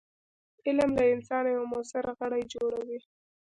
[0.67, 2.99] علم له انسانه یو موثر غړی جوړوي.